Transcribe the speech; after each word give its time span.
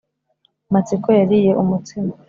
Matsiko 0.73 1.09
yariye 1.19 1.51
umutsima. 1.61 2.11